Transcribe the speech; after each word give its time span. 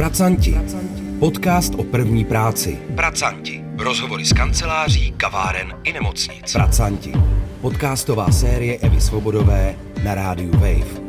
Pracanti. 0.00 0.54
Podcast 1.18 1.74
o 1.74 1.84
první 1.84 2.24
práci. 2.24 2.82
Pracanti. 2.96 3.64
Rozhovory 3.76 4.24
z 4.24 4.32
kanceláří, 4.32 5.12
kaváren 5.12 5.80
i 5.84 5.92
nemocnic. 5.92 6.52
Pracanti. 6.52 7.12
Podcastová 7.60 8.32
série 8.32 8.78
Evy 8.78 9.00
Svobodové 9.00 9.76
na 10.04 10.14
rádiu 10.14 10.52
Wave. 10.52 11.00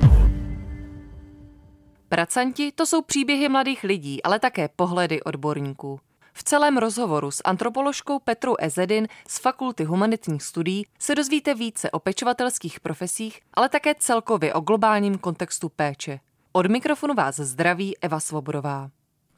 Pracanti 2.10 2.72
to 2.72 2.86
jsou 2.86 3.02
příběhy 3.02 3.50
mladých 3.50 3.84
lidí, 3.84 4.24
ale 4.24 4.40
také 4.40 4.70
pohledy 4.76 5.24
odborníků. 5.24 6.00
V 6.34 6.44
celém 6.44 6.78
rozhovoru 6.78 7.32
s 7.32 7.42
antropoložkou 7.46 8.20
Petrou 8.20 8.56
Ezedin 8.60 9.08
z 9.28 9.40
Fakulty 9.40 9.84
humanitních 9.84 10.44
studií 10.44 10.86
se 11.00 11.16
dozvíte 11.16 11.54
více 11.54 11.92
o 11.92 12.00
pečovatelských 12.00 12.80
profesích, 12.80 13.40
ale 13.54 13.70
také 13.70 13.96
celkově 14.00 14.54
o 14.54 14.62
globálním 14.62 15.18
kontextu 15.18 15.70
péče. 15.70 16.20
Od 16.54 16.68
mikrofonu 16.68 17.14
vás 17.14 17.36
zdraví 17.36 17.98
Eva 17.98 18.20
Svobodová. 18.20 18.90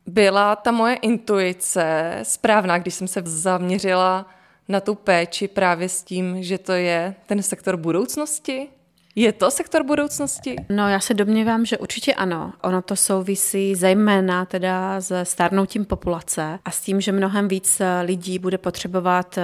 Byla 0.06 0.56
ta 0.56 0.72
moje 0.72 0.96
intuice 0.96 2.20
správná, 2.24 2.78
když 2.78 2.94
jsem 2.94 3.08
se 3.08 3.22
zaměřila 3.26 4.26
na 4.68 4.80
tu 4.80 4.96
péči 4.96 5.48
právě 5.48 5.90
s 5.90 6.04
tím, 6.04 6.44
že 6.44 6.58
to 6.58 6.72
je 6.72 7.16
ten 7.26 7.44
sektor 7.44 7.78
budoucnosti? 7.78 8.68
Je 9.16 9.32
to 9.32 9.52
sektor 9.52 9.84
budoucnosti? 9.84 10.56
No 10.70 10.90
já 10.90 11.00
se 11.00 11.14
domnívám, 11.14 11.66
že 11.66 11.78
určitě 11.78 12.14
ano. 12.14 12.54
Ono 12.62 12.82
to 12.82 12.96
souvisí 12.96 13.76
zejména 13.76 14.46
teda 14.46 15.02
se 15.02 15.26
stárnoutím 15.26 15.86
populace 15.86 16.60
a 16.66 16.72
s 16.72 16.82
tím, 16.82 17.02
že 17.02 17.12
mnohem 17.12 17.48
víc 17.48 17.82
lidí 18.04 18.40
bude 18.40 18.58
potřebovat 18.58 19.38
eh, 19.38 19.42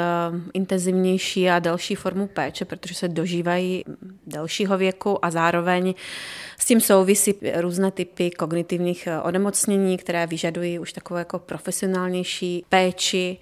intenzivnější 0.53 1.49
a 1.49 1.59
delší 1.59 1.95
formu 1.95 2.27
péče, 2.27 2.65
protože 2.65 2.95
se 2.95 3.07
dožívají 3.07 3.85
delšího 4.27 4.77
věku 4.77 5.25
a 5.25 5.31
zároveň 5.31 5.93
s 6.57 6.65
tím 6.65 6.81
souvisí 6.81 7.35
různé 7.55 7.91
typy 7.91 8.31
kognitivních 8.31 9.07
eh, 9.07 9.21
onemocnění, 9.21 9.97
které 9.97 10.27
vyžadují 10.27 10.79
už 10.79 10.93
takovou 10.93 11.17
jako 11.17 11.39
profesionálnější 11.39 12.65
péči. 12.69 13.37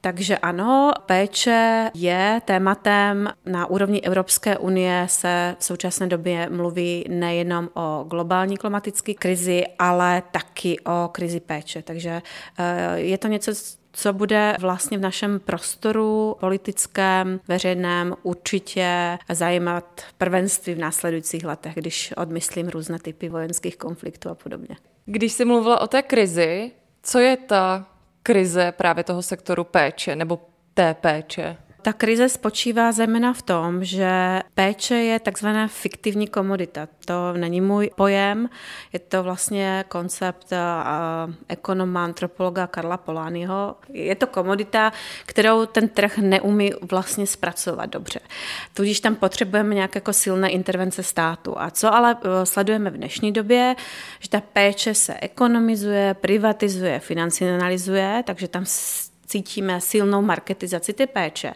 Takže 0.00 0.38
ano, 0.38 0.92
péče 1.06 1.90
je 1.94 2.40
tématem 2.44 3.28
na 3.46 3.66
úrovni 3.66 4.00
Evropské 4.00 4.58
unie 4.58 5.06
se 5.08 5.56
v 5.58 5.64
současné 5.64 6.06
době 6.06 6.50
mluví 6.50 7.04
nejenom 7.08 7.68
o 7.74 8.04
globální 8.08 8.56
klimatické 8.56 9.14
krizi, 9.14 9.64
ale 9.78 10.22
taky 10.30 10.80
o 10.80 11.08
krizi 11.12 11.40
péče. 11.40 11.82
Takže 11.82 12.22
eh, 12.58 12.98
je 12.98 13.18
to 13.18 13.28
něco, 13.28 13.52
co 13.92 14.12
bude 14.12 14.56
vlastně 14.60 14.98
v 14.98 15.00
našem 15.00 15.40
prostoru 15.40 16.36
politickém, 16.40 17.40
veřejném 17.48 18.14
určitě 18.22 19.18
zajímat 19.28 20.02
prvenství 20.18 20.74
v 20.74 20.78
následujících 20.78 21.44
letech, 21.44 21.74
když 21.74 22.12
odmyslím 22.16 22.68
různé 22.68 22.98
typy 22.98 23.28
vojenských 23.28 23.76
konfliktů 23.76 24.28
a 24.28 24.34
podobně. 24.34 24.76
Když 25.06 25.32
jsi 25.32 25.44
mluvila 25.44 25.80
o 25.80 25.86
té 25.86 26.02
krizi, 26.02 26.70
co 27.02 27.18
je 27.18 27.36
ta 27.36 27.86
krize 28.22 28.72
právě 28.72 29.04
toho 29.04 29.22
sektoru 29.22 29.64
péče 29.64 30.16
nebo 30.16 30.40
té 30.74 30.94
péče? 30.94 31.56
Ta 31.88 31.92
krize 31.92 32.28
spočívá 32.28 32.92
zejména 32.92 33.32
v 33.32 33.42
tom, 33.42 33.84
že 33.84 34.40
péče 34.54 34.94
je 34.94 35.20
takzvaná 35.20 35.68
fiktivní 35.68 36.26
komodita. 36.26 36.88
To 37.04 37.32
není 37.32 37.60
můj 37.60 37.90
pojem, 37.96 38.48
je 38.92 38.98
to 38.98 39.22
vlastně 39.22 39.84
koncept 39.88 40.52
ekonoma, 41.48 42.04
antropologa 42.04 42.66
Karla 42.66 42.96
Polányho. 42.96 43.76
Je 43.88 44.14
to 44.14 44.26
komodita, 44.26 44.92
kterou 45.26 45.66
ten 45.66 45.88
trh 45.88 46.18
neumí 46.18 46.72
vlastně 46.90 47.26
zpracovat 47.26 47.86
dobře. 47.86 48.20
Tudíž 48.74 49.00
tam 49.00 49.14
potřebujeme 49.14 49.74
nějaké 49.74 49.96
jako 49.96 50.12
silné 50.12 50.50
intervence 50.50 51.02
státu. 51.02 51.60
A 51.60 51.70
co 51.70 51.94
ale 51.94 52.16
e, 52.22 52.46
sledujeme 52.46 52.90
v 52.90 52.96
dnešní 52.96 53.32
době, 53.32 53.76
že 54.20 54.28
ta 54.28 54.40
péče 54.52 54.94
se 54.94 55.14
ekonomizuje, 55.20 56.14
privatizuje, 56.14 56.98
financionalizuje, 56.98 58.22
takže 58.26 58.48
tam 58.48 58.64
cítíme 59.28 59.80
silnou 59.80 60.22
marketizaci 60.22 60.92
ty 60.92 61.06
péče. 61.06 61.54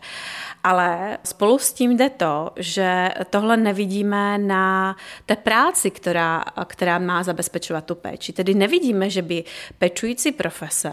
Ale 0.64 1.18
spolu 1.24 1.58
s 1.58 1.72
tím 1.72 1.96
jde 1.96 2.10
to, 2.10 2.50
že 2.56 3.08
tohle 3.30 3.56
nevidíme 3.56 4.38
na 4.38 4.96
té 5.26 5.36
práci, 5.36 5.90
která, 5.90 6.44
která 6.64 6.98
má 6.98 7.22
zabezpečovat 7.22 7.84
tu 7.84 7.94
péči. 7.94 8.32
Tedy 8.32 8.54
nevidíme, 8.54 9.10
že 9.10 9.22
by 9.22 9.44
pečující 9.78 10.32
profese 10.32 10.92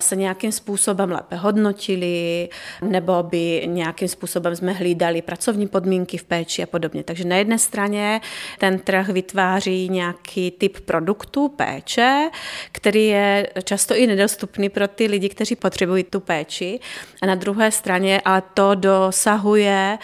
se 0.00 0.16
nějakým 0.16 0.52
způsobem 0.52 1.10
lépe 1.10 1.36
hodnotili, 1.36 2.48
nebo 2.82 3.22
by 3.22 3.62
nějakým 3.66 4.08
způsobem 4.08 4.56
jsme 4.56 4.72
hlídali 4.72 5.22
pracovní 5.22 5.68
podmínky 5.68 6.18
v 6.18 6.24
péči 6.24 6.62
a 6.62 6.66
podobně. 6.66 7.04
Takže 7.04 7.24
na 7.24 7.36
jedné 7.36 7.58
straně 7.58 8.20
ten 8.58 8.78
trh 8.78 9.08
vytváří 9.08 9.88
nějaký 9.88 10.50
typ 10.50 10.80
produktu 10.80 11.48
péče, 11.48 12.30
který 12.72 13.06
je 13.06 13.48
často 13.64 13.94
i 13.96 14.06
nedostupný 14.06 14.68
pro 14.68 14.88
ty 14.88 15.06
lidi, 15.06 15.28
kteří 15.28 15.56
potřebují 15.56 16.04
tu 16.10 16.20
péči. 16.20 16.80
A 17.22 17.26
na 17.26 17.34
druhé 17.34 17.70
straně 17.70 18.20
ale 18.24 18.42
to 18.54 18.74
dosahuje 18.74 19.98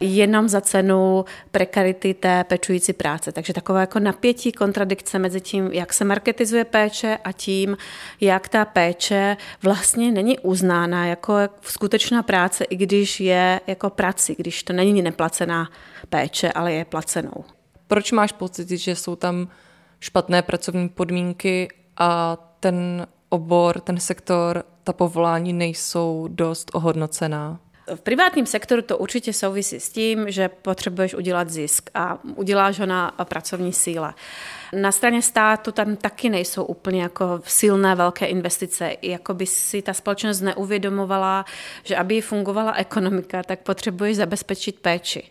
jenom 0.00 0.48
za 0.48 0.60
cenu 0.60 1.24
prekarity 1.50 2.14
té 2.14 2.44
pečující 2.44 2.92
práce. 2.92 3.32
Takže 3.32 3.52
takové 3.52 3.80
jako 3.80 3.98
napětí, 3.98 4.52
kontradikce 4.52 5.18
mezi 5.18 5.40
tím, 5.40 5.70
jak 5.72 5.92
se 5.92 6.04
marketizuje 6.04 6.64
péče 6.64 7.18
a 7.24 7.32
tím, 7.32 7.76
jak 8.20 8.48
ta 8.48 8.64
péče 8.64 9.36
vlastně 9.62 10.12
není 10.12 10.38
uznána 10.38 11.06
jako 11.06 11.34
skutečná 11.60 12.22
práce, 12.22 12.64
i 12.64 12.76
když 12.76 13.20
je 13.20 13.60
jako 13.66 13.90
prací, 13.90 14.34
když 14.38 14.62
to 14.62 14.72
není 14.72 15.02
neplacená 15.02 15.70
péče, 16.08 16.52
ale 16.52 16.72
je 16.72 16.84
placenou. 16.84 17.44
Proč 17.86 18.12
máš 18.12 18.32
pocit, 18.32 18.70
že 18.70 18.96
jsou 18.96 19.16
tam 19.16 19.48
špatné 20.00 20.42
pracovní 20.42 20.88
podmínky 20.88 21.68
a 21.96 22.36
ten 22.60 23.06
obor, 23.32 23.80
ten 23.80 24.00
sektor, 24.00 24.64
ta 24.84 24.92
povolání 24.92 25.52
nejsou 25.52 26.28
dost 26.30 26.70
ohodnocená? 26.74 27.58
V 27.94 28.00
privátním 28.00 28.46
sektoru 28.46 28.82
to 28.82 28.98
určitě 28.98 29.32
souvisí 29.32 29.80
s 29.80 29.92
tím, 29.92 30.30
že 30.30 30.48
potřebuješ 30.48 31.14
udělat 31.14 31.50
zisk 31.50 31.90
a 31.94 32.18
uděláš 32.36 32.78
ho 32.78 32.86
na 32.86 33.10
pracovní 33.24 33.72
síle. 33.72 34.14
Na 34.72 34.92
straně 34.92 35.22
státu 35.22 35.72
tam 35.72 35.96
taky 35.96 36.30
nejsou 36.30 36.64
úplně 36.64 37.02
jako 37.02 37.40
silné 37.44 37.94
velké 37.94 38.26
investice. 38.26 38.96
Jako 39.02 39.34
by 39.34 39.46
si 39.46 39.82
ta 39.82 39.92
společnost 39.92 40.40
neuvědomovala, 40.40 41.44
že 41.84 41.96
aby 41.96 42.20
fungovala 42.20 42.72
ekonomika, 42.72 43.42
tak 43.42 43.60
potřebuješ 43.60 44.16
zabezpečit 44.16 44.80
péči. 44.80 45.30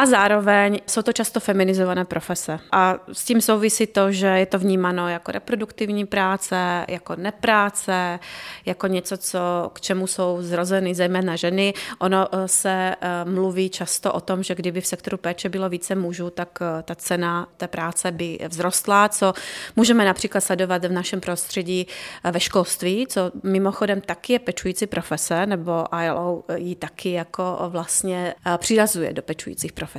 A 0.00 0.06
zároveň 0.06 0.80
jsou 0.86 1.02
to 1.02 1.12
často 1.12 1.40
feminizované 1.40 2.04
profese. 2.04 2.58
A 2.72 2.96
s 3.12 3.24
tím 3.24 3.40
souvisí 3.40 3.86
to, 3.86 4.12
že 4.12 4.26
je 4.26 4.46
to 4.46 4.58
vnímáno 4.58 5.08
jako 5.08 5.32
reproduktivní 5.32 6.06
práce, 6.06 6.84
jako 6.88 7.16
nepráce, 7.16 8.18
jako 8.66 8.86
něco, 8.86 9.16
co, 9.16 9.38
k 9.72 9.80
čemu 9.80 10.06
jsou 10.06 10.38
zrozeny 10.40 10.94
zejména 10.94 11.36
ženy. 11.36 11.74
Ono 11.98 12.26
eh, 12.32 12.48
se 12.48 12.96
eh, 13.00 13.24
mluví 13.24 13.70
často 13.70 14.12
o 14.12 14.20
tom, 14.20 14.42
že 14.42 14.54
kdyby 14.54 14.80
v 14.80 14.86
sektoru 14.86 15.16
péče 15.16 15.48
bylo 15.48 15.68
více 15.68 15.94
mužů, 15.94 16.30
tak 16.30 16.58
eh, 16.62 16.82
ta 16.82 16.94
cena 16.94 17.48
té 17.56 17.68
práce 17.68 18.12
by 18.12 18.38
vzrostla, 18.48 19.08
co 19.08 19.32
můžeme 19.76 20.04
například 20.04 20.40
sledovat 20.40 20.84
v 20.84 20.92
našem 20.92 21.20
prostředí 21.20 21.86
ve 22.30 22.40
školství, 22.40 23.06
co 23.06 23.30
mimochodem 23.42 24.00
taky 24.00 24.32
je 24.32 24.38
pečující 24.38 24.86
profese, 24.86 25.46
nebo 25.46 25.84
ILO 26.04 26.44
ji 26.56 26.74
taky 26.74 27.12
jako 27.12 27.58
vlastně 27.68 28.34
přirazuje 28.58 29.12
do 29.12 29.22
pečujících 29.22 29.72
profesí. 29.72 29.89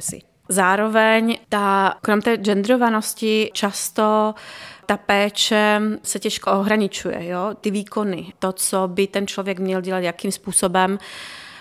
Zároveň 0.50 1.38
ta, 1.50 1.96
krom 2.02 2.22
té 2.22 2.38
genderovanosti 2.38 3.50
často 3.54 4.36
ta 4.86 4.98
péče 4.98 5.82
se 6.04 6.20
těžko 6.20 6.52
ohraničuje, 6.52 7.28
jo? 7.28 7.50
ty 7.62 7.72
výkony, 7.72 8.34
to, 8.40 8.52
co 8.52 8.88
by 8.88 9.08
ten 9.08 9.28
člověk 9.28 9.60
měl 9.60 9.82
dělat, 9.82 10.00
jakým 10.00 10.32
způsobem, 10.32 10.98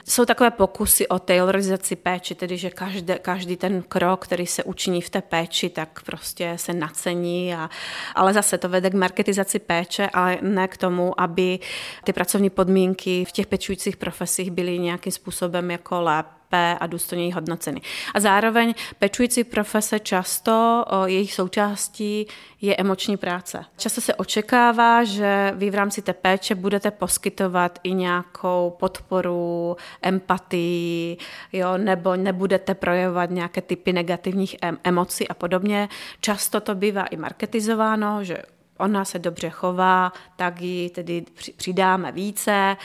jsou 0.08 0.24
takové 0.24 0.50
pokusy 0.50 1.08
o 1.08 1.18
tailorizaci 1.18 1.96
péči, 1.96 2.34
tedy 2.34 2.56
že 2.56 2.70
každý, 2.70 3.14
každý 3.22 3.56
ten 3.56 3.82
krok, 3.82 4.24
který 4.24 4.46
se 4.46 4.64
učiní 4.64 5.02
v 5.02 5.10
té 5.10 5.22
péči, 5.22 5.68
tak 5.68 6.02
prostě 6.06 6.52
se 6.56 6.74
nacení. 6.74 7.54
A, 7.54 7.70
ale 8.14 8.32
zase 8.32 8.58
to 8.58 8.68
vede 8.68 8.90
k 8.90 8.94
marketizaci 8.94 9.58
péče, 9.58 10.10
ale 10.12 10.38
ne 10.42 10.68
k 10.68 10.76
tomu, 10.76 11.20
aby 11.20 11.58
ty 12.04 12.12
pracovní 12.12 12.50
podmínky 12.50 13.24
v 13.24 13.32
těch 13.32 13.46
pečujících 13.46 13.96
profesích 13.96 14.50
byly 14.50 14.78
nějakým 14.78 15.12
způsobem 15.12 15.70
jako 15.70 16.00
lépe 16.00 16.39
lépe 16.52 16.78
a 16.80 16.86
důstojněji 16.86 17.30
hodnoceny. 17.30 17.80
A 18.14 18.20
zároveň 18.20 18.74
pečující 18.98 19.44
profese 19.44 19.98
často 19.98 20.84
jejich 21.06 21.34
součástí 21.34 22.26
je 22.60 22.76
emoční 22.76 23.16
práce. 23.16 23.64
Často 23.76 24.00
se 24.00 24.14
očekává, 24.14 25.04
že 25.04 25.52
vy 25.56 25.70
v 25.70 25.74
rámci 25.74 26.02
té 26.02 26.12
péče 26.12 26.54
budete 26.54 26.90
poskytovat 26.90 27.78
i 27.82 27.94
nějakou 27.94 28.76
podporu, 28.80 29.76
empatii, 30.02 31.16
jo, 31.52 31.78
nebo 31.78 32.16
nebudete 32.16 32.74
projevovat 32.74 33.30
nějaké 33.30 33.60
typy 33.60 33.92
negativních 33.92 34.56
emocí 34.84 35.28
a 35.28 35.34
podobně. 35.34 35.88
Často 36.20 36.60
to 36.60 36.74
bývá 36.74 37.04
i 37.04 37.16
marketizováno, 37.16 38.24
že 38.24 38.42
ona 38.80 39.04
se 39.04 39.18
dobře 39.18 39.50
chová, 39.50 40.12
tak 40.36 40.60
ji 40.60 40.90
tedy 40.90 41.24
přidáme 41.56 42.12
více 42.12 42.76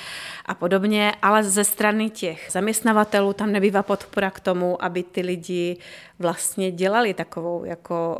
a 0.45 0.53
podobně, 0.53 1.13
ale 1.21 1.43
ze 1.43 1.63
strany 1.63 2.09
těch 2.09 2.47
zaměstnavatelů 2.51 3.33
tam 3.33 3.51
nebývá 3.51 3.83
podpora 3.83 4.31
k 4.31 4.39
tomu, 4.39 4.83
aby 4.83 5.03
ty 5.03 5.21
lidi 5.21 5.77
vlastně 6.19 6.71
dělali 6.71 7.13
takovou, 7.13 7.65
jako, 7.65 8.17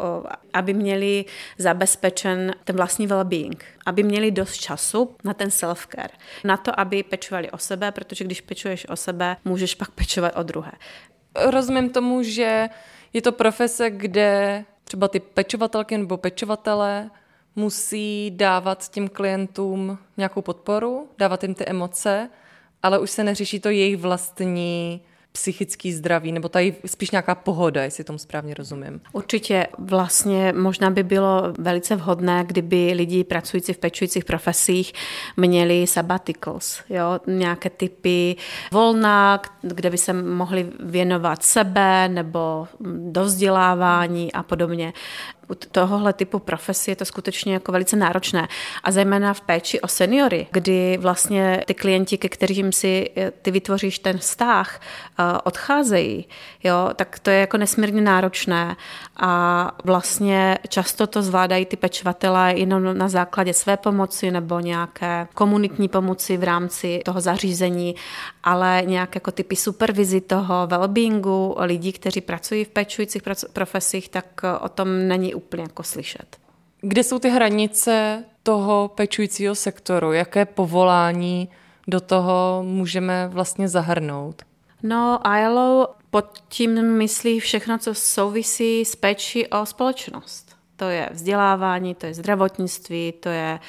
aby 0.54 0.74
měli 0.74 1.26
zabezpečen 1.58 2.54
ten 2.64 2.76
vlastní 2.76 3.08
well-being, 3.08 3.58
aby 3.86 4.04
měli 4.04 4.32
dost 4.32 4.58
času 4.58 5.16
na 5.24 5.34
ten 5.34 5.50
self-care, 5.50 6.10
na 6.44 6.58
to, 6.58 6.80
aby 6.80 7.04
pečovali 7.04 7.52
o 7.52 7.58
sebe, 7.58 7.92
protože 7.92 8.24
když 8.24 8.42
pečuješ 8.42 8.90
o 8.90 8.96
sebe, 8.96 9.38
můžeš 9.46 9.76
pak 9.76 9.92
pečovat 9.92 10.32
o 10.36 10.44
druhé. 10.44 10.72
Rozumím 11.36 11.90
tomu, 11.90 12.24
že 12.24 12.70
je 13.14 13.22
to 13.22 13.32
profese, 13.32 13.90
kde 13.90 14.64
třeba 14.84 15.08
ty 15.08 15.20
pečovatelky 15.20 15.98
nebo 15.98 16.18
pečovatele 16.18 17.10
musí 17.56 18.32
dávat 18.36 18.90
těm 18.90 19.08
klientům 19.08 19.98
nějakou 20.18 20.42
podporu, 20.42 21.08
dávat 21.18 21.44
jim 21.44 21.56
ty 21.56 21.66
emoce, 21.66 22.30
ale 22.84 23.00
už 23.00 23.12
se 23.12 23.24
neřeší 23.24 23.60
to 23.60 23.70
jejich 23.70 23.98
vlastní 23.98 25.02
psychický 25.36 25.94
zdraví, 25.94 26.32
nebo 26.32 26.50
tady 26.50 26.76
spíš 26.86 27.12
nějaká 27.12 27.36
pohoda, 27.36 27.84
jestli 27.84 28.04
tomu 28.04 28.20
správně 28.20 28.54
rozumím. 28.54 29.02
Určitě 29.12 29.68
vlastně 29.78 30.54
možná 30.58 30.90
by 30.90 31.04
bylo 31.04 31.44
velice 31.60 31.96
vhodné, 31.96 32.44
kdyby 32.48 32.94
lidi 32.96 33.24
pracující 33.24 33.74
v 33.74 33.78
pečujících 33.78 34.26
profesích 34.26 34.94
měli 35.38 35.88
sabbaticals, 35.88 36.82
jo? 36.90 37.20
nějaké 37.28 37.70
typy 37.70 38.36
volna, 38.72 39.42
kde 39.62 39.90
by 39.90 39.98
se 39.98 40.14
mohli 40.14 40.70
věnovat 40.80 41.44
sebe 41.44 42.10
nebo 42.10 42.68
do 43.12 43.24
vzdělávání 43.24 44.34
a 44.34 44.44
podobně 44.44 44.94
u 45.50 45.56
tohohle 45.56 46.14
typu 46.14 46.40
profesí 46.40 46.92
je 46.92 46.96
to 46.96 47.06
skutečně 47.06 47.54
jako 47.54 47.72
velice 47.72 47.96
náročné. 47.96 48.48
A 48.84 48.92
zejména 48.92 49.34
v 49.34 49.42
péči 49.42 49.82
o 49.82 49.88
seniory, 49.88 50.48
kdy 50.52 50.98
vlastně 51.02 51.64
ty 51.68 51.74
klienti, 51.74 52.18
ke 52.18 52.30
kterým 52.30 52.72
si 52.72 53.12
eh, 53.18 53.32
ty 53.42 53.52
vytvoříš 53.52 54.00
ten 54.00 54.18
vztah, 54.18 54.82
eh, 55.20 55.24
odcházejí, 55.44 56.28
jo, 56.64 56.90
tak 56.96 57.20
to 57.20 57.30
je 57.30 57.40
jako 57.40 57.58
nesmírně 57.58 58.02
náročné. 58.02 58.76
A 59.18 59.72
vlastně 59.84 60.58
často 60.68 61.08
to 61.08 61.22
zvládají 61.22 61.66
ty 61.66 61.76
pečovatelé 61.76 62.54
jenom 62.58 62.98
na 62.98 63.10
základě 63.10 63.54
své 63.54 63.78
pomoci 63.78 64.32
nebo 64.32 64.60
nějaké 64.60 65.28
komunitní 65.34 65.88
pomoci 65.88 66.38
v 66.38 66.44
rámci 66.44 67.02
toho 67.06 67.22
zařízení, 67.22 67.96
ale 68.44 68.82
nějak 68.86 69.16
jako 69.16 69.32
typy 69.32 69.56
supervizi 69.56 70.22
toho 70.22 70.68
wellbeingu 70.68 71.56
lidí, 71.60 71.92
kteří 71.94 72.22
pracují 72.22 72.66
v 72.66 72.70
pečujících 72.70 73.22
profesích, 73.54 74.10
tak 74.10 74.26
eh, 74.44 74.58
o 74.58 74.70
tom 74.70 75.08
není 75.08 75.35
úplně 75.36 75.64
jako 75.64 75.84
slyšet. 75.84 76.38
Kde 76.82 77.04
jsou 77.04 77.20
ty 77.20 77.30
hranice 77.30 78.24
toho 78.44 78.92
pečujícího 78.96 79.56
sektoru? 79.56 80.14
Jaké 80.14 80.46
povolání 80.46 81.50
do 81.88 82.02
toho 82.02 82.64
můžeme 82.68 83.28
vlastně 83.28 83.68
zahrnout? 83.68 84.42
No, 84.84 85.20
ILO 85.40 85.88
pod 86.10 86.26
tím 86.50 86.98
myslí 86.98 87.40
všechno, 87.40 87.78
co 87.78 87.94
souvisí 87.94 88.86
s 88.86 88.96
péči 88.96 89.48
o 89.48 89.66
společnost. 89.66 90.56
To 90.76 90.86
je 90.86 91.10
vzdělávání, 91.14 91.96
to 91.96 92.06
je 92.06 92.14
zdravotnictví, 92.14 93.14
to 93.20 93.30
je, 93.30 93.60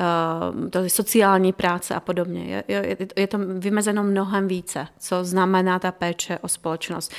uh, 0.00 0.68
to 0.68 0.78
je 0.78 0.90
sociální 0.90 1.52
práce 1.52 1.94
a 1.94 2.00
podobně. 2.00 2.44
Je, 2.44 2.64
je, 2.68 2.96
je 3.16 3.26
to 3.26 3.38
vymezeno 3.38 4.04
mnohem 4.04 4.48
více, 4.48 4.86
co 4.98 5.24
znamená 5.24 5.78
ta 5.78 5.92
péče 5.92 6.38
o 6.38 6.48
společnost. 6.48 7.12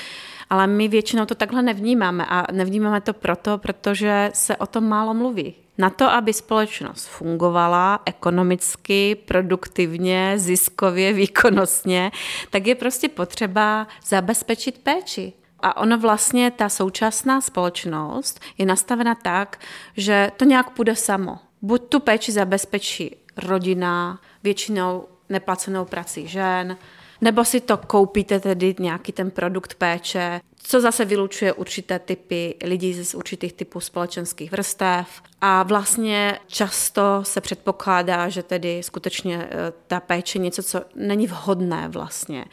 Ale 0.49 0.67
my 0.67 0.87
většinou 0.87 1.25
to 1.25 1.35
takhle 1.35 1.61
nevnímáme 1.61 2.25
a 2.25 2.51
nevnímáme 2.51 3.01
to 3.01 3.13
proto, 3.13 3.57
protože 3.57 4.31
se 4.33 4.57
o 4.57 4.65
tom 4.65 4.89
málo 4.89 5.13
mluví. 5.13 5.55
Na 5.77 5.89
to, 5.89 6.09
aby 6.09 6.33
společnost 6.33 7.05
fungovala 7.05 7.99
ekonomicky, 8.05 9.15
produktivně, 9.15 10.33
ziskově, 10.35 11.13
výkonnostně, 11.13 12.11
tak 12.49 12.67
je 12.67 12.75
prostě 12.75 13.09
potřeba 13.09 13.87
zabezpečit 14.05 14.77
péči. 14.77 15.33
A 15.59 15.77
ono 15.77 15.97
vlastně, 15.97 16.51
ta 16.51 16.69
současná 16.69 17.41
společnost 17.41 18.39
je 18.57 18.65
nastavena 18.65 19.15
tak, 19.15 19.59
že 19.97 20.31
to 20.37 20.45
nějak 20.45 20.69
půjde 20.69 20.95
samo. 20.95 21.39
Buď 21.61 21.81
tu 21.89 21.99
péči 21.99 22.31
zabezpečí 22.31 23.15
rodina, 23.37 24.19
většinou 24.43 25.07
neplacenou 25.29 25.85
prací 25.85 26.27
žen, 26.27 26.77
nebo 27.23 27.45
si 27.45 27.61
to 27.61 27.77
koupíte 27.77 28.39
tedy 28.39 28.75
nějaký 28.79 29.11
ten 29.11 29.31
produkt 29.31 29.75
péče, 29.75 30.41
co 30.63 30.81
zase 30.81 31.05
vylučuje 31.05 31.53
určité 31.53 31.99
typy 31.99 32.55
lidí 32.63 33.03
z 33.03 33.15
určitých 33.15 33.53
typů 33.53 33.79
společenských 33.79 34.51
vrstev. 34.51 35.07
A 35.41 35.63
vlastně 35.63 36.39
často 36.47 37.01
se 37.23 37.41
předpokládá, 37.41 38.29
že 38.29 38.43
tedy 38.43 38.83
skutečně 38.83 39.47
eh, 39.51 39.73
ta 39.87 39.99
péče 39.99 40.39
něco, 40.39 40.63
co 40.63 40.81
není 40.95 41.27
vhodné 41.27 41.87
vlastně 41.87 42.45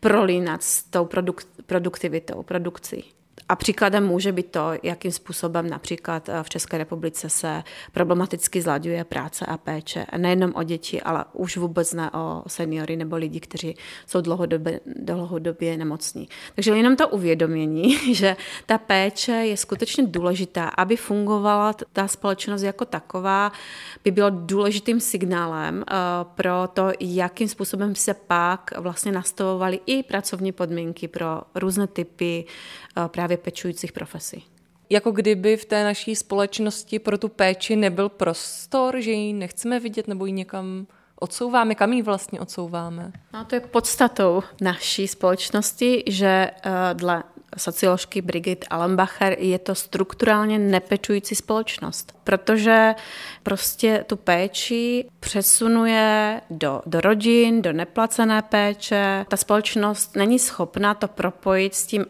prolínat 0.00 0.62
s 0.62 0.82
tou 0.82 1.04
produkt, 1.04 1.48
produktivitou, 1.66 2.42
produkcí. 2.42 3.15
A 3.48 3.56
příkladem 3.56 4.06
může 4.06 4.32
být 4.32 4.50
to, 4.50 4.72
jakým 4.82 5.12
způsobem 5.12 5.70
například 5.70 6.28
eh, 6.28 6.42
v 6.42 6.48
České 6.48 6.78
republice 6.78 7.28
se 7.30 7.62
problematicky 7.92 8.62
zlaďuje 8.62 9.04
práce 9.04 9.46
a 9.46 9.56
péče. 9.56 10.06
Nejenom 10.16 10.52
o 10.54 10.62
děti, 10.62 11.02
ale 11.02 11.24
už 11.32 11.56
vůbec 11.56 11.92
ne 11.92 12.10
o 12.10 12.42
seniory 12.46 12.96
nebo 12.96 13.16
lidi, 13.16 13.40
kteří 13.40 13.76
jsou 14.06 14.20
dlouhodobě, 14.20 14.80
dlouhodobě 14.86 15.76
nemocní. 15.76 16.28
Takže 16.54 16.76
jenom 16.76 16.96
to 16.96 17.08
uvědomění, 17.08 18.14
že 18.14 18.36
ta 18.66 18.78
péče 18.78 19.32
je 19.32 19.56
skutečně 19.56 20.06
důležitá, 20.06 20.68
aby 20.68 20.96
fungovala 20.96 21.74
ta 21.92 22.08
společnost 22.08 22.62
jako 22.62 22.84
taková, 22.84 23.52
by 24.04 24.10
bylo 24.10 24.30
důležitým 24.30 25.00
signálem 25.00 25.84
eh, 25.88 25.94
pro 26.34 26.68
to, 26.72 26.90
jakým 27.00 27.48
způsobem 27.48 27.94
se 27.94 28.14
pak 28.14 28.70
vlastně 28.78 29.12
nastavovaly 29.12 29.80
i 29.86 30.02
pracovní 30.02 30.52
podmínky 30.52 31.08
pro 31.08 31.42
různé 31.54 31.86
typy 31.86 32.44
eh, 32.96 33.08
právě 33.08 33.25
právě 33.26 33.36
pečujících 33.36 33.92
profesí. 33.92 34.44
Jako 34.90 35.10
kdyby 35.10 35.56
v 35.56 35.64
té 35.64 35.84
naší 35.84 36.16
společnosti 36.16 36.98
pro 36.98 37.18
tu 37.18 37.28
péči 37.28 37.76
nebyl 37.76 38.08
prostor, 38.08 39.00
že 39.00 39.10
ji 39.10 39.32
nechceme 39.32 39.80
vidět 39.80 40.08
nebo 40.08 40.26
ji 40.26 40.32
někam 40.32 40.86
odsouváme, 41.20 41.74
kam 41.74 41.92
ji 41.92 42.02
vlastně 42.02 42.40
odsouváme? 42.40 43.12
No, 43.34 43.44
to 43.44 43.54
je 43.54 43.60
podstatou 43.60 44.42
naší 44.60 45.08
společnosti, 45.08 46.04
že 46.06 46.50
uh, 46.66 46.72
dle 46.92 47.22
socioložky 47.58 48.22
Brigitte 48.22 48.66
Allenbacher 48.70 49.36
je 49.38 49.58
to 49.58 49.74
strukturálně 49.74 50.58
nepečující 50.58 51.34
společnost, 51.34 52.16
protože 52.24 52.94
prostě 53.42 54.04
tu 54.06 54.16
péči 54.16 55.08
přesunuje 55.20 56.40
do, 56.50 56.82
do 56.86 57.00
rodin, 57.00 57.62
do 57.62 57.72
neplacené 57.72 58.42
péče. 58.42 59.26
Ta 59.28 59.36
společnost 59.36 60.16
není 60.16 60.38
schopná 60.38 60.94
to 60.94 61.08
propojit 61.08 61.74
s 61.74 61.86
tím 61.86 62.06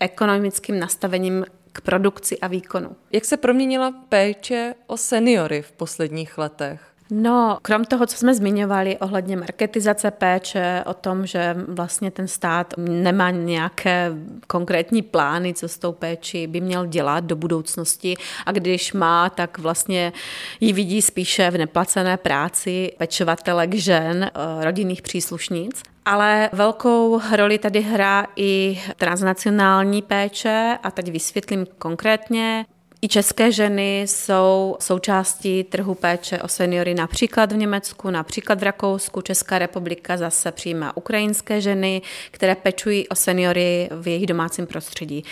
ekonomickým 0.00 0.78
nastavením 0.80 1.44
k 1.72 1.80
produkci 1.80 2.38
a 2.38 2.46
výkonu. 2.46 2.96
Jak 3.12 3.24
se 3.24 3.36
proměnila 3.36 3.92
péče 4.08 4.74
o 4.86 4.96
seniory 4.96 5.62
v 5.62 5.72
posledních 5.72 6.38
letech? 6.38 6.80
No, 7.10 7.58
krom 7.62 7.84
toho, 7.84 8.06
co 8.06 8.16
jsme 8.16 8.34
zmiňovali 8.34 8.98
ohledně 8.98 9.36
marketizace 9.36 10.10
péče, 10.10 10.82
o 10.86 10.94
tom, 10.94 11.26
že 11.26 11.56
vlastně 11.68 12.10
ten 12.10 12.28
stát 12.28 12.74
nemá 12.76 13.30
nějaké 13.30 14.12
konkrétní 14.46 15.02
plány, 15.02 15.54
co 15.54 15.68
s 15.68 15.78
tou 15.78 15.92
péči 15.92 16.46
by 16.46 16.60
měl 16.60 16.86
dělat 16.86 17.24
do 17.24 17.36
budoucnosti 17.36 18.16
a 18.46 18.52
když 18.52 18.92
má, 18.92 19.30
tak 19.30 19.58
vlastně 19.58 20.12
ji 20.60 20.72
vidí 20.72 21.02
spíše 21.02 21.50
v 21.50 21.58
neplacené 21.58 22.16
práci 22.16 22.92
pečovatelek 22.98 23.74
žen, 23.74 24.24
eh, 24.24 24.64
rodinných 24.64 25.02
příslušnic. 25.02 25.82
Ale 26.08 26.50
velkou 26.52 27.20
roli 27.36 27.58
tady 27.58 27.80
hrá 27.80 28.26
i 28.36 28.80
transnacionální 28.96 30.02
péče 30.02 30.78
a 30.82 30.90
teď 30.90 31.10
vysvětlím 31.10 31.66
konkrétně. 31.78 32.66
I 33.02 33.08
české 33.08 33.52
ženy 33.52 34.02
jsou 34.02 34.76
součástí 34.80 35.64
trhu 35.64 35.94
péče 35.94 36.42
o 36.42 36.48
seniory 36.48 36.94
například 36.94 37.52
v 37.52 37.56
Německu, 37.56 38.10
například 38.10 38.60
v 38.60 38.62
Rakousku. 38.62 39.20
Česká 39.20 39.58
republika 39.58 40.16
zase 40.16 40.52
přijímá 40.52 40.96
ukrajinské 40.96 41.60
ženy, 41.60 42.02
které 42.30 42.54
pečují 42.54 43.08
o 43.08 43.14
seniory 43.14 43.88
v 43.92 44.08
jejich 44.08 44.26
domácím 44.26 44.66
prostředí. 44.66 45.24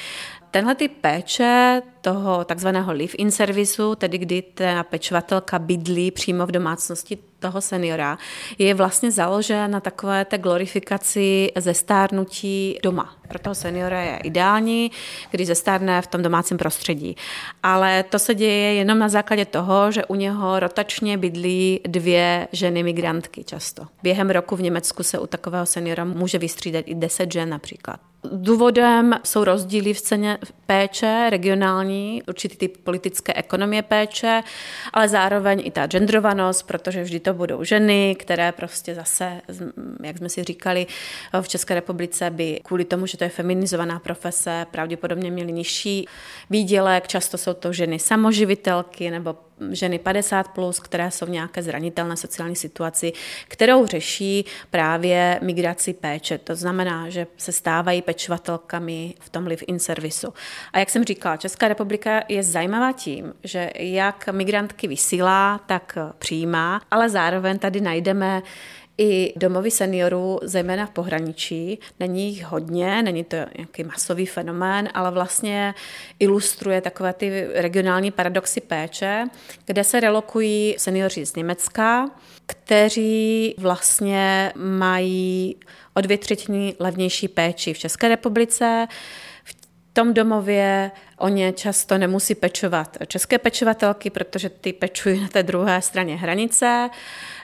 Tenhle 0.57 0.75
ty 0.75 0.89
péče 0.89 1.83
toho 2.01 2.45
takzvaného 2.45 2.93
live-in 2.93 3.31
servisu, 3.31 3.95
tedy 3.95 4.19
kdy 4.19 4.43
ta 4.43 4.83
pečovatelka 4.83 5.59
bydlí 5.59 6.11
přímo 6.11 6.47
v 6.47 6.51
domácnosti 6.51 7.19
toho 7.39 7.61
seniora, 7.61 8.19
je 8.59 8.75
vlastně 8.75 9.11
založena 9.11 9.67
na 9.67 9.81
takové 9.81 10.25
té 10.25 10.39
glorifikaci 10.39 11.53
zestárnutí 11.57 12.79
doma. 12.83 13.17
Pro 13.29 13.39
toho 13.39 13.55
seniora 13.55 14.01
je 14.01 14.17
ideální, 14.17 14.91
když 15.31 15.47
zestárne 15.47 16.03
v 16.03 16.07
tom 16.07 16.23
domácím 16.23 16.57
prostředí. 16.57 17.17
Ale 17.63 18.03
to 18.03 18.19
se 18.19 18.35
děje 18.35 18.75
jenom 18.75 18.99
na 18.99 19.09
základě 19.09 19.45
toho, 19.45 19.93
že 19.93 20.05
u 20.05 20.15
něho 20.15 20.61
rotačně 20.61 21.19
bydlí 21.19 21.81
dvě 21.87 22.49
ženy 22.53 22.83
migrantky 22.83 23.45
často. 23.45 23.87
Během 24.03 24.31
roku 24.31 24.57
v 24.57 24.63
Německu 24.63 25.03
se 25.03 25.19
u 25.19 25.27
takového 25.27 25.67
seniora 25.67 26.05
může 26.05 26.39
vystřídat 26.39 26.85
i 26.89 26.95
deset 26.95 27.33
žen 27.33 27.49
například. 27.51 28.01
Důvodem 28.33 29.15
jsou 29.25 29.45
rozdíly 29.45 29.95
v 29.95 30.01
ceně 30.01 30.39
péče 30.67 31.27
regionální, 31.31 32.23
určitý 32.29 32.57
typ 32.57 32.77
politické 32.77 33.35
ekonomie 33.35 33.83
péče, 33.83 34.43
ale 34.93 35.09
zároveň 35.09 35.63
i 35.65 35.71
ta 35.71 35.87
genderovanost, 35.87 36.67
protože 36.67 37.03
vždy 37.03 37.21
to 37.21 37.35
budou 37.35 37.65
ženy, 37.65 38.17
které 38.19 38.53
prostě 38.53 38.95
zase, 38.95 39.41
jak 40.03 40.19
jsme 40.19 40.29
si 40.29 40.45
říkali, 40.45 40.87
v 41.41 41.49
České 41.49 41.75
republice 41.75 42.31
by 42.31 42.61
kvůli 42.65 42.85
tomu, 42.85 43.07
že 43.07 43.19
to 43.19 43.25
je 43.25 43.31
feminizovaná 43.31 43.99
profese, 43.99 44.67
pravděpodobně 44.71 45.31
měly 45.31 45.53
nižší 45.53 46.09
výdělek. 46.51 47.09
Často 47.09 47.39
jsou 47.39 47.55
to 47.55 47.73
ženy 47.73 47.99
samoživitelky 47.99 49.11
nebo 49.11 49.37
ženy 49.71 49.99
50+, 49.99 50.45
plus, 50.45 50.81
které 50.81 51.11
jsou 51.11 51.27
v 51.27 51.31
nějaké 51.31 51.63
zranitelné 51.63 52.17
sociální 52.17 52.57
situaci, 52.57 53.13
kterou 53.49 53.87
řeší 53.87 54.45
právě 54.71 55.39
migraci 55.43 55.95
péče. 55.95 56.39
To 56.39 56.57
znamená, 56.57 57.11
že 57.11 57.27
se 57.37 57.53
stávají 57.53 58.03
pečovatelkami 58.03 59.15
v 59.21 59.29
tom 59.29 59.47
live-in 59.47 59.79
servisu. 59.79 60.35
A 60.73 60.79
jak 60.79 60.91
jsem 60.91 61.05
říkala, 61.05 61.37
Česká 61.37 61.69
republika 61.69 62.23
je 62.29 62.43
zajímavá 62.43 62.93
tím, 62.93 63.35
že 63.45 63.71
jak 63.79 64.29
migrantky 64.33 64.89
vysílá, 64.89 65.61
tak 65.67 65.99
přijímá, 66.19 66.83
ale 66.91 67.09
zároveň 67.11 67.59
tady 67.59 67.81
najdeme 67.81 68.43
i 68.99 69.33
domovy 69.37 69.71
seniorů, 69.71 70.39
zejména 70.43 70.87
v 70.87 70.91
pohraničí. 70.91 71.79
Není 72.01 72.29
jich 72.29 72.45
hodně, 72.45 73.03
není 73.03 73.25
to 73.25 73.37
nějaký 73.59 73.85
masový 73.85 74.27
fenomén, 74.27 74.89
ale 74.95 75.11
vlastně 75.11 75.75
ilustruje 76.19 76.81
takové 76.81 77.13
ty 77.13 77.47
regionální 77.55 78.11
paradoxy 78.11 78.61
péče, 78.61 79.25
kde 79.67 79.85
se 79.85 80.01
relokují 80.01 80.75
seniori 80.79 81.27
z 81.27 81.37
Německa, 81.37 82.11
kteří 82.47 83.55
vlastně 83.59 84.53
mají 84.57 85.57
o 85.95 86.01
dvě 86.01 86.19
třetiny 86.19 86.75
levnější 86.79 87.29
péči 87.29 87.75
v 87.75 87.79
České 87.79 88.09
republice. 88.09 88.87
V 89.45 89.55
tom 89.93 90.15
domově 90.15 90.91
o 91.19 91.29
ně 91.29 91.53
často 91.53 91.99
nemusí 91.99 92.35
pečovat 92.35 92.97
české 93.07 93.39
pečovatelky, 93.39 94.11
protože 94.11 94.49
ty 94.49 94.73
pečují 94.73 95.21
na 95.21 95.29
té 95.29 95.43
druhé 95.43 95.83
straně 95.83 96.17
hranice 96.17 96.91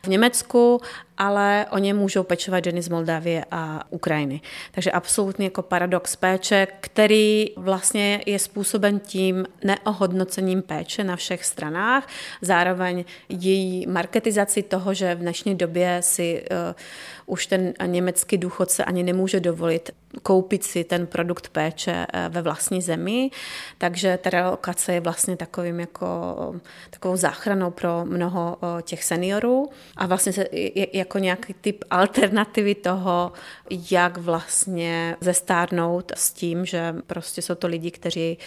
v 0.03 0.09
Německu, 0.09 0.81
ale 1.19 1.67
o 1.71 1.79
ně 1.79 1.95
můžou 1.95 2.23
pečovat 2.23 2.65
ženy 2.65 2.83
z 2.83 2.89
Moldávie 2.89 3.45
a 3.51 3.83
Ukrajiny. 3.91 4.41
Takže 4.73 4.91
absolutně 4.91 5.47
jako 5.47 5.63
paradox 5.63 6.17
péče, 6.17 6.67
který 6.81 7.47
vlastně 7.57 8.21
je 8.27 8.39
způsoben 8.39 9.01
tím 9.01 9.47
neohodnocením 9.65 10.63
péče 10.63 11.05
na 11.05 11.17
všech 11.17 11.45
stranách, 11.45 12.09
zároveň 12.41 13.05
její 13.29 13.87
marketizaci 13.87 14.63
toho, 14.63 14.95
že 14.95 15.15
v 15.15 15.19
dnešní 15.19 15.55
době 15.55 15.99
si 16.01 16.45
uh, 16.51 16.57
už 17.27 17.47
ten 17.47 17.73
německý 17.87 18.39
důchodce 18.39 18.85
ani 18.85 19.03
nemůže 19.03 19.41
dovolit 19.41 19.91
koupit 20.23 20.65
si 20.65 20.85
ten 20.85 21.07
produkt 21.07 21.49
péče 21.49 22.07
uh, 22.15 22.35
ve 22.35 22.43
vlastní 22.43 22.83
zemi, 22.83 23.31
takže 23.79 24.19
ta 24.23 24.31
relokace 24.31 24.95
je 24.95 25.01
vlastně 25.01 25.37
takovým 25.37 25.81
jako, 25.81 26.37
takovou 26.91 27.17
záchranou 27.17 27.71
pro 27.71 28.05
mnoho 28.05 28.59
těch 28.83 29.05
seniorů 29.05 29.71
a 29.97 30.07
vlastně 30.07 30.33
se, 30.33 30.47
jako 30.93 31.19
nějaký 31.19 31.55
typ 31.61 31.85
alternativy 31.91 32.75
toho, 32.75 33.33
jak 33.91 34.19
vlastně 34.19 35.17
zestárnout 35.21 36.13
s 36.15 36.33
tím, 36.33 36.67
že 36.67 36.95
prostě 37.07 37.43
jsou 37.43 37.55
to 37.55 37.67
lidi, 37.67 37.91
kteří 37.91 38.39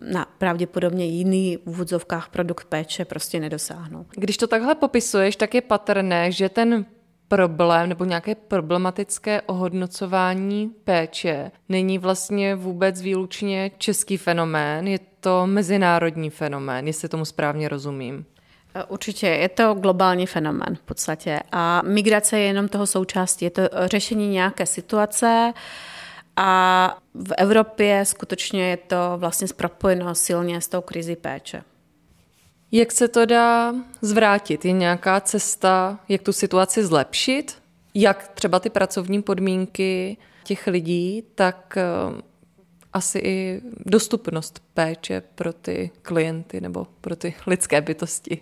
na 0.00 0.26
pravděpodobně 0.38 1.06
jiný 1.06 1.56
v 1.56 1.68
úvodzovkách 1.68 2.28
produkt 2.28 2.64
péče 2.64 3.04
prostě 3.04 3.40
nedosáhnou. 3.40 4.06
Když 4.10 4.36
to 4.36 4.46
takhle 4.46 4.74
popisuješ, 4.74 5.36
tak 5.36 5.54
je 5.54 5.60
patrné, 5.60 6.32
že 6.32 6.48
ten 6.48 6.86
problém 7.28 7.88
nebo 7.88 8.04
nějaké 8.04 8.34
problematické 8.34 9.42
ohodnocování 9.42 10.70
péče 10.84 11.50
není 11.68 11.98
vlastně 11.98 12.54
vůbec 12.54 13.02
výlučně 13.02 13.70
český 13.78 14.16
fenomén, 14.16 14.86
je 14.86 14.98
to 15.20 15.46
mezinárodní 15.46 16.30
fenomén, 16.30 16.86
jestli 16.86 17.08
tomu 17.08 17.24
správně 17.24 17.68
rozumím. 17.68 18.24
Eh, 18.74 18.84
určitě, 18.84 19.26
je 19.26 19.48
to 19.48 19.74
globální 19.74 20.26
fenomén 20.26 20.76
v 20.76 20.82
podstatě 20.82 21.40
a 21.52 21.82
migrace 21.84 22.38
je 22.38 22.46
jenom 22.46 22.68
toho 22.68 22.86
součástí, 22.86 23.44
je 23.44 23.50
to 23.50 23.62
řešení 23.84 24.28
nějaké 24.28 24.66
situace 24.66 25.52
a 26.36 26.96
v 27.14 27.32
Evropě 27.38 28.04
skutečně 28.04 28.70
je 28.70 28.76
to 28.76 28.96
vlastně 29.16 29.46
propojeno 29.56 30.14
silně 30.14 30.60
s 30.60 30.68
tou 30.68 30.80
krizi 30.80 31.16
péče. 31.16 31.62
Jak 32.72 32.92
se 32.92 33.08
to 33.08 33.26
dá 33.26 33.74
zvrátit? 34.02 34.64
Je 34.64 34.72
nějaká 34.72 35.20
cesta, 35.20 35.98
jak 36.08 36.22
tu 36.22 36.32
situaci 36.32 36.84
zlepšit? 36.84 37.62
Jak 37.94 38.28
třeba 38.28 38.60
ty 38.60 38.70
pracovní 38.70 39.22
podmínky 39.22 40.16
těch 40.44 40.66
lidí, 40.66 41.22
tak 41.34 41.76
eh, 41.76 42.22
asi 42.92 43.18
i 43.18 43.60
dostupnost 43.86 44.62
péče 44.74 45.22
pro 45.34 45.52
ty 45.52 45.90
klienty 46.02 46.60
nebo 46.60 46.86
pro 47.00 47.16
ty 47.16 47.34
lidské 47.46 47.80
bytosti. 47.80 48.40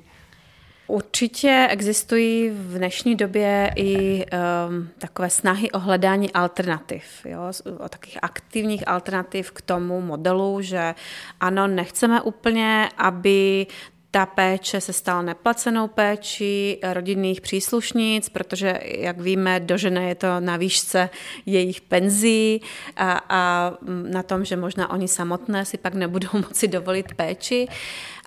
Určitě 0.87 1.69
existují 1.71 2.51
v 2.51 2.79
dnešní 2.79 3.15
době 3.15 3.73
i 3.77 4.25
um, 4.69 4.89
takové 4.99 5.31
snahy 5.31 5.71
o 5.71 5.79
hledání 5.79 6.33
alternativ, 6.33 7.05
jo, 7.25 7.41
o 7.79 7.89
takových 7.89 8.19
aktivních 8.23 8.89
alternativ 8.89 9.51
k 9.51 9.61
tomu 9.61 10.01
modelu, 10.01 10.63
že 10.63 10.95
ano, 11.41 11.67
nechceme 11.67 12.21
úplně, 12.21 12.89
aby 12.97 13.67
ta 14.11 14.27
péče 14.27 14.81
se 14.81 14.93
stala 14.93 15.23
neplacenou 15.23 15.89
péči 15.89 16.79
rodinných 16.93 17.41
příslušnic, 17.41 18.29
protože, 18.29 18.81
jak 18.85 19.21
víme, 19.21 19.61
dožené 19.61 20.09
je 20.09 20.15
to 20.15 20.41
na 20.41 20.57
výšce 20.57 21.11
jejich 21.47 21.81
penzí 21.81 22.63
a, 22.97 23.21
a 23.29 23.73
na 23.87 24.23
tom, 24.23 24.45
že 24.45 24.57
možná 24.57 24.91
oni 24.91 25.09
samotné 25.09 25.65
si 25.65 25.79
pak 25.79 25.95
nebudou 25.95 26.29
moci 26.33 26.69
dovolit 26.69 27.15
péči. 27.15 27.69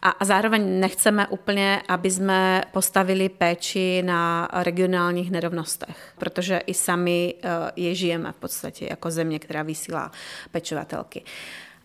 A, 0.02 0.10
a 0.10 0.26
zároveň 0.26 0.80
nechceme 0.80 1.28
úplně, 1.28 1.82
aby 1.88 2.12
jsme 2.12 2.64
postavili 2.72 3.30
péči 3.30 4.02
na 4.06 4.50
regionálních 4.54 5.32
nerovnostech, 5.32 6.14
protože 6.18 6.58
i 6.58 6.74
sami 6.74 7.34
eh, 7.44 7.50
je 7.76 7.96
žijeme 7.96 8.32
v 8.32 8.36
podstatě 8.36 8.88
jako 8.90 9.12
země, 9.12 9.40
která 9.40 9.64
vysílá 9.64 10.12
pečovatelky. 10.52 11.24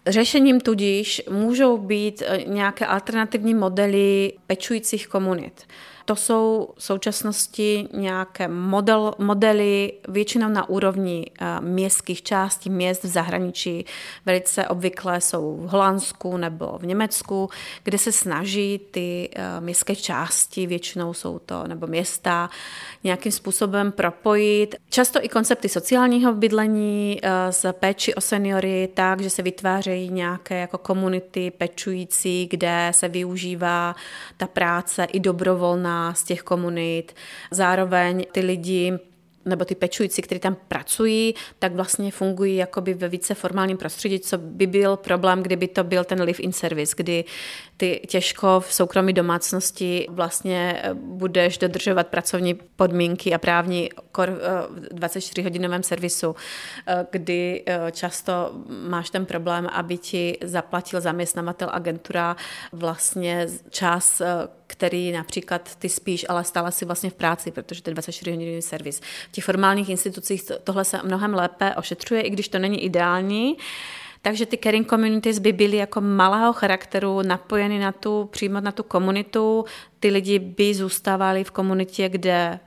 Řešením 0.06 0.60
tudíž 0.60 1.22
můžou 1.30 1.78
být 1.78 2.22
eh, 2.26 2.44
nějaké 2.46 2.86
alternativní 2.86 3.54
modely 3.54 4.32
pečujících 4.46 5.08
komunit. 5.08 5.66
To 6.04 6.16
jsou 6.16 6.68
v 6.76 6.82
současnosti 6.82 7.88
nějaké 7.92 8.48
model, 8.48 9.14
modely 9.18 9.92
většinou 10.08 10.48
na 10.48 10.68
úrovni 10.68 11.26
eh, 11.40 11.60
městských 11.60 12.22
částí, 12.22 12.70
měst 12.70 13.04
v 13.04 13.06
zahraničí. 13.06 13.86
Velice 14.26 14.68
obvykle 14.68 15.20
jsou 15.20 15.56
v 15.56 15.68
Holandsku 15.68 16.36
nebo 16.36 16.78
v 16.78 16.86
Německu, 16.86 17.50
kde 17.82 17.98
se 17.98 18.12
snaží 18.12 18.80
ty 18.90 19.28
eh, 19.34 19.60
městské 19.60 19.96
části, 19.96 20.66
většinou 20.66 21.14
jsou 21.14 21.38
to, 21.38 21.66
nebo 21.66 21.86
města, 21.86 22.50
nějakým 23.04 23.32
způsobem 23.32 23.92
propojit. 23.92 24.74
Často 24.90 25.24
i 25.24 25.28
koncepty 25.28 25.68
sociálního 25.68 26.32
bydlení 26.32 27.20
z 27.50 27.64
eh, 27.64 27.72
péči 27.72 28.14
o 28.14 28.20
seniory 28.20 28.88
tak, 28.94 29.20
že 29.20 29.30
se 29.30 29.42
vytvářejí 29.42 30.10
nějaké 30.10 30.60
jako 30.60 30.78
komunity 30.78 31.50
pečující, 31.50 32.46
kde 32.50 32.88
se 32.94 33.08
využívá 33.08 33.94
ta 34.36 34.46
práce 34.46 35.04
i 35.04 35.20
dobrovolná 35.20 35.93
z 36.14 36.24
těch 36.24 36.42
komunit. 36.42 37.14
Zároveň 37.50 38.26
ty 38.32 38.40
lidi 38.40 38.98
nebo 39.44 39.64
ty 39.64 39.74
pečující, 39.74 40.22
kteří 40.22 40.40
tam 40.40 40.56
pracují, 40.68 41.34
tak 41.58 41.74
vlastně 41.74 42.10
fungují 42.10 42.56
jakoby 42.56 42.94
ve 42.94 43.08
více 43.08 43.34
formálním 43.34 43.76
prostředí, 43.76 44.20
co 44.20 44.38
by 44.38 44.66
byl 44.66 44.96
problém, 44.96 45.42
kdyby 45.42 45.68
to 45.68 45.84
byl 45.84 46.04
ten 46.04 46.22
live-in 46.22 46.52
service, 46.52 46.94
kdy 46.96 47.24
ty 47.76 48.00
těžko 48.08 48.60
v 48.60 48.74
soukromí 48.74 49.12
domácnosti 49.12 50.06
vlastně 50.08 50.80
eh, 50.82 50.94
budeš 50.94 51.58
dodržovat 51.58 52.06
pracovní 52.06 52.54
podmínky 52.54 53.34
a 53.34 53.38
právní 53.38 53.90
kor 54.12 54.30
v 54.30 54.94
24-hodinovém 54.94 55.80
servisu, 55.80 56.36
eh, 56.86 57.06
kdy 57.10 57.62
eh, 57.66 57.92
často 57.92 58.52
máš 58.88 59.10
ten 59.10 59.26
problém, 59.26 59.66
aby 59.72 59.98
ti 59.98 60.38
zaplatil 60.42 61.00
zaměstnavatel 61.00 61.68
agentura 61.72 62.36
vlastně 62.72 63.46
čas, 63.70 64.22
který 64.66 65.12
například 65.12 65.76
ty 65.76 65.88
spíš, 65.88 66.26
ale 66.28 66.44
stále 66.44 66.72
si 66.72 66.84
vlastně 66.84 67.10
v 67.10 67.14
práci, 67.14 67.50
protože 67.50 67.82
to 67.82 67.90
je 67.90 67.96
24-hodinový 67.96 68.60
servis. 68.60 69.00
V 69.00 69.32
těch 69.32 69.44
formálních 69.44 69.88
institucích 69.88 70.42
tohle 70.64 70.84
se 70.84 71.00
mnohem 71.04 71.34
lépe 71.34 71.74
ošetřuje, 71.74 72.20
i 72.20 72.30
když 72.30 72.48
to 72.48 72.58
není 72.58 72.84
ideální. 72.84 73.56
Takže 74.22 74.46
ty 74.46 74.58
caring 74.58 74.90
communities 74.90 75.38
by 75.38 75.52
byly 75.52 75.76
jako 75.76 76.00
malého 76.00 76.52
charakteru 76.52 77.22
napojeny 77.22 77.78
na 77.78 77.92
tu, 77.92 78.28
přímo 78.32 78.60
na 78.60 78.72
tu 78.72 78.82
komunitu. 78.82 79.64
Ty 80.00 80.08
lidi 80.08 80.38
by 80.38 80.74
zůstávali 80.74 81.44
v 81.44 81.50
komunitě, 81.50 82.08
kde 82.08 82.60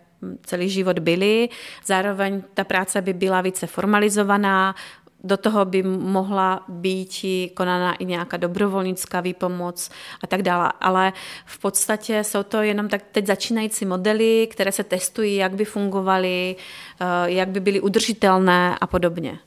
celý 0.45 0.69
život 0.69 0.99
byli. 0.99 1.49
Zároveň 1.85 2.43
ta 2.53 2.63
práce 2.63 3.01
by 3.01 3.13
byla 3.13 3.41
více 3.41 3.67
formalizovaná, 3.67 4.75
do 5.23 5.37
toho 5.37 5.65
by 5.65 5.83
mohla 5.83 6.63
být 6.67 7.25
konaná 7.53 7.95
i 7.95 8.05
nějaká 8.05 8.37
dobrovolnická 8.37 9.21
výpomoc 9.21 9.89
a 10.23 10.27
tak 10.27 10.41
dále. 10.41 10.71
Ale 10.81 11.13
v 11.45 11.59
podstatě 11.59 12.23
jsou 12.23 12.43
to 12.43 12.61
jenom 12.61 12.89
tak 12.89 13.01
teď 13.11 13.27
začínající 13.27 13.85
modely, 13.85 14.47
které 14.51 14.71
se 14.71 14.83
testují, 14.83 15.35
jak 15.35 15.53
by 15.53 15.65
fungovaly, 15.65 16.55
eh, 17.01 17.05
jak 17.25 17.49
by 17.49 17.59
byly 17.59 17.81
udržitelné 17.81 18.77
a 18.81 18.87
podobně. 18.87 19.39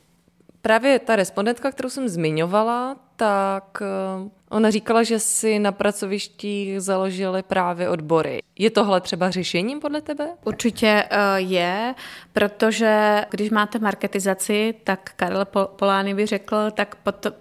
Právě 0.63 0.99
ta 0.99 1.17
respondentka, 1.17 1.73
kterou 1.73 1.91
jsem 1.91 2.09
zmiňovala, 2.09 2.97
tak 3.17 3.83
eh, 3.83 4.31
ona 4.51 4.71
říkala, 4.71 5.03
že 5.03 5.19
si 5.19 5.59
na 5.59 5.73
pracovištích 5.73 6.81
založili 6.81 7.43
právě 7.43 7.89
odbory. 7.89 8.43
Je 8.59 8.71
tohle 8.71 9.01
třeba 9.01 9.31
řešením 9.31 9.81
podle 9.81 10.01
tebe? 10.01 10.29
Určitě 10.45 11.05
eh, 11.11 11.17
je, 11.37 11.95
protože 12.33 13.25
když 13.31 13.51
máte 13.51 13.79
marketizaci, 13.79 14.75
tak 14.85 15.13
Karel 15.17 15.45
Polány 15.77 16.15
by 16.15 16.27
řekl, 16.27 16.71
tak 16.71 16.97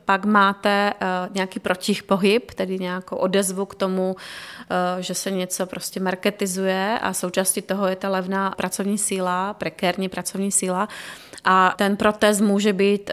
pak 0.05 0.25
máte 0.25 0.93
eh, 0.93 1.05
nějaký 1.33 1.59
protipohyb, 1.59 2.51
tedy 2.51 2.79
nějakou 2.79 3.15
odezvu 3.15 3.65
k 3.65 3.75
tomu, 3.75 4.15
že 4.99 5.13
se 5.13 5.31
něco 5.31 5.65
prostě 5.65 5.99
marketizuje 5.99 6.99
a 7.01 7.13
součástí 7.13 7.61
toho 7.61 7.87
je 7.87 7.95
ta 7.95 8.09
levná 8.09 8.51
pracovní 8.51 8.97
síla, 8.97 9.53
prekérní 9.53 10.09
pracovní 10.09 10.51
síla 10.51 10.87
a 11.43 11.73
ten 11.77 11.97
protest 11.97 12.41
může 12.41 12.73
být 12.73 13.11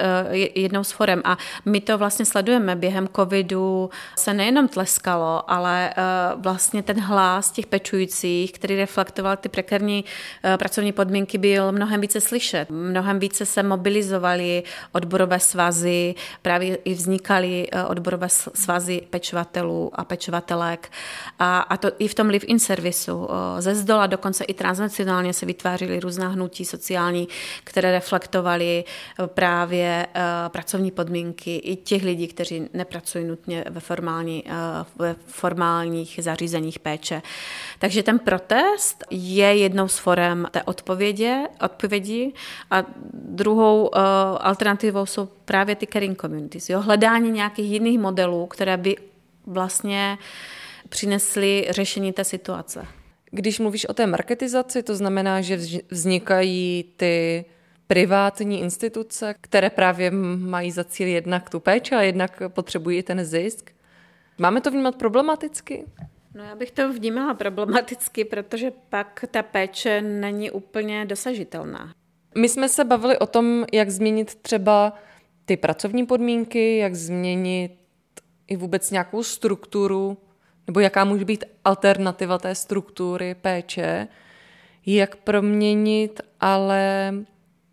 jednou 0.54 0.84
z 0.84 0.90
forem. 0.90 1.22
A 1.24 1.38
my 1.64 1.80
to 1.80 1.98
vlastně 1.98 2.24
sledujeme 2.24 2.76
během 2.76 3.08
covidu, 3.16 3.85
se 4.16 4.34
nejenom 4.34 4.68
tleskalo, 4.68 5.50
ale 5.50 5.90
eh, 5.90 6.02
vlastně 6.36 6.82
ten 6.82 7.00
hlas 7.00 7.50
těch 7.50 7.66
pečujících, 7.66 8.52
který 8.52 8.76
reflektoval 8.76 9.36
ty 9.36 9.48
prekérní 9.48 10.04
eh, 10.44 10.56
pracovní 10.56 10.92
podmínky, 10.92 11.38
byl 11.38 11.72
mnohem 11.72 12.00
více 12.00 12.20
slyšet. 12.20 12.70
Mnohem 12.70 13.18
více 13.18 13.46
se 13.46 13.62
mobilizovaly 13.62 14.62
odborové 14.92 15.40
svazy, 15.40 16.14
právě 16.42 16.76
i 16.76 16.94
vznikaly 16.94 17.68
eh, 17.72 17.84
odborové 17.84 18.28
svazy 18.54 19.02
pečovatelů 19.10 19.90
a 19.94 20.04
pečovatelek. 20.04 20.92
A, 21.38 21.58
a 21.58 21.76
to 21.76 21.90
i 21.98 22.08
v 22.08 22.14
tom 22.14 22.28
live-in 22.28 22.58
servisu. 22.58 23.28
Ze 23.58 23.74
zdola 23.74 24.06
dokonce 24.06 24.44
i 24.44 24.54
transnacionálně 24.54 25.32
se 25.32 25.46
vytvářely 25.46 26.00
různá 26.00 26.28
hnutí 26.28 26.64
sociální, 26.64 27.28
které 27.64 27.92
reflektovaly 27.92 28.84
právě 29.26 30.06
pracovní 30.48 30.90
podmínky 30.90 31.56
i 31.56 31.76
těch 31.76 32.02
lidí, 32.02 32.26
kteří 32.26 32.68
nepracují 32.74 33.24
nutně 33.24 33.64
ve 33.76 33.80
formální, 33.80 34.44
eh, 34.46 34.50
ve 34.96 35.16
formálních 35.26 36.20
zařízeních 36.22 36.78
péče. 36.78 37.22
Takže 37.78 38.02
ten 38.02 38.18
protest 38.18 39.04
je 39.10 39.56
jednou 39.56 39.88
z 39.88 39.98
forem 39.98 40.46
té 40.50 40.62
odpovědi, 40.62 41.34
odpovědi 41.64 42.32
a 42.70 42.84
druhou 43.12 43.90
eh, 43.94 43.98
alternativou 44.40 45.06
jsou 45.06 45.28
právě 45.44 45.76
ty 45.76 45.86
caring 45.86 46.20
communities. 46.20 46.70
Jo? 46.70 46.80
Hledání 46.80 47.30
nějakých 47.30 47.70
jiných 47.70 47.98
modelů, 47.98 48.46
které 48.46 48.76
by 48.76 48.96
vlastně 49.46 50.18
přinesly 50.88 51.66
řešení 51.70 52.12
té 52.12 52.24
situace. 52.24 52.86
Když 53.30 53.58
mluvíš 53.58 53.84
o 53.84 53.94
té 53.94 54.06
marketizaci, 54.06 54.82
to 54.82 54.96
znamená, 54.96 55.40
že 55.40 55.60
vznikají 55.90 56.84
ty 56.96 57.44
privátní 57.86 58.60
instituce, 58.60 59.34
které 59.40 59.70
právě 59.70 60.10
mají 60.36 60.70
za 60.70 60.84
cíl 60.84 61.08
jednak 61.08 61.50
tu 61.50 61.60
péči 61.60 61.94
a 61.94 62.02
jednak 62.02 62.42
potřebují 62.48 63.02
ten 63.02 63.24
zisk. 63.24 63.70
Máme 64.38 64.60
to 64.60 64.70
vnímat 64.70 64.96
problematicky? 64.96 65.84
No 66.34 66.44
já 66.44 66.54
bych 66.54 66.70
to 66.70 66.92
vnímala 66.92 67.34
problematicky, 67.34 68.24
protože 68.24 68.72
pak 68.88 69.24
ta 69.30 69.42
péče 69.42 70.02
není 70.02 70.50
úplně 70.50 71.04
dosažitelná. 71.04 71.92
My 72.34 72.48
jsme 72.48 72.68
se 72.68 72.84
bavili 72.84 73.18
o 73.18 73.26
tom, 73.26 73.64
jak 73.72 73.90
změnit 73.90 74.34
třeba 74.34 74.92
ty 75.44 75.56
pracovní 75.56 76.06
podmínky, 76.06 76.76
jak 76.76 76.94
změnit 76.94 77.72
i 78.46 78.56
vůbec 78.56 78.90
nějakou 78.90 79.22
strukturu, 79.22 80.18
nebo 80.66 80.80
jaká 80.80 81.04
může 81.04 81.24
být 81.24 81.44
alternativa 81.64 82.38
té 82.38 82.54
struktury 82.54 83.34
péče, 83.34 84.08
jak 84.86 85.16
proměnit 85.16 86.20
ale 86.40 87.12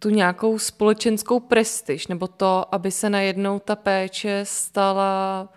tu 0.04 0.10
nějakou 0.10 0.60
společenskou 0.60 1.40
prestiž, 1.40 2.08
nebo 2.08 2.28
to, 2.28 2.76
aby 2.76 2.92
se 2.92 3.10
najednou 3.10 3.60
ta 3.60 3.76
péče 3.76 4.42
stala 4.44 5.50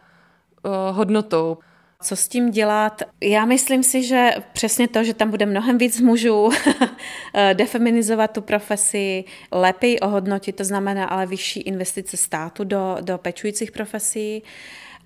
uh, 0.62 0.96
hodnotou. 0.96 1.58
Co 2.02 2.16
s 2.16 2.28
tím 2.28 2.50
dělat? 2.50 3.02
Já 3.20 3.44
myslím 3.44 3.82
si, 3.82 4.02
že 4.02 4.30
přesně 4.52 4.88
to, 4.88 5.04
že 5.04 5.14
tam 5.14 5.30
bude 5.30 5.46
mnohem 5.46 5.78
víc 5.78 6.00
mužů, 6.00 6.50
eh, 7.34 7.54
defeminizovat 7.54 8.30
tu 8.30 8.40
profesi, 8.42 9.24
lépe 9.52 9.86
ji 9.86 10.00
ohodnotit, 10.00 10.56
to 10.56 10.64
znamená 10.64 11.04
ale 11.04 11.26
vyšší 11.26 11.60
investice 11.60 12.16
státu 12.16 12.64
do, 12.64 12.96
do 13.00 13.18
pečujících 13.18 13.72
profesí. 13.72 14.42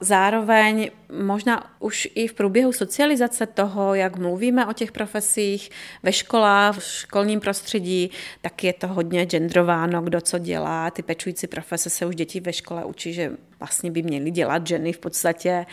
Zároveň 0.00 0.90
možná 1.22 1.76
už 1.78 2.08
i 2.14 2.28
v 2.28 2.34
průběhu 2.34 2.72
socializace 2.72 3.46
toho, 3.46 3.94
jak 3.94 4.16
mluvíme 4.16 4.66
o 4.66 4.72
těch 4.72 4.92
profesích 4.92 5.70
ve 6.02 6.12
školách, 6.12 6.78
v 6.78 6.82
školním 6.82 7.40
prostředí, 7.40 8.10
tak 8.40 8.64
je 8.64 8.72
to 8.72 8.88
hodně 8.88 9.26
genderováno, 9.26 10.02
kdo 10.02 10.20
co 10.20 10.38
dělá. 10.38 10.90
Ty 10.90 11.02
pečující 11.02 11.46
profese 11.46 11.90
se 11.90 12.06
už 12.06 12.16
děti 12.16 12.40
ve 12.40 12.52
škole 12.52 12.84
učí, 12.84 13.12
že 13.12 13.32
vlastně 13.58 13.90
by 13.90 14.02
měly 14.02 14.30
dělat 14.30 14.66
ženy 14.66 14.92
v 14.92 14.98
podstatě 14.98 15.66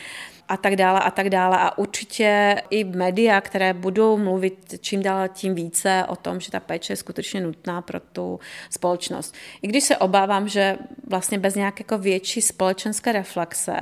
a 0.48 0.58
tak 0.58 0.76
dále 0.76 1.00
a 1.00 1.12
tak 1.12 1.30
dále. 1.30 1.58
A 1.58 1.78
určitě 1.78 2.56
i 2.70 2.84
média, 2.84 3.42
které 3.42 3.74
budou 3.74 4.18
mluvit 4.18 4.76
čím 4.82 5.04
dál 5.04 5.28
tím 5.28 5.56
více 5.56 6.06
o 6.08 6.16
tom, 6.16 6.40
že 6.40 6.52
ta 6.52 6.60
péče 6.60 6.94
je 6.94 6.98
skutečně 6.98 7.42
nutná 7.42 7.82
pro 7.82 8.00
tu 8.00 8.40
společnost. 8.70 9.36
I 9.62 9.68
když 9.68 9.84
se 9.84 9.98
obávám, 9.98 10.48
že 10.48 10.78
vlastně 11.08 11.40
bez 11.40 11.56
nějaké 11.56 11.82
jako 11.82 11.98
větší 11.98 12.42
společenské 12.42 13.12
reflexe 13.12 13.78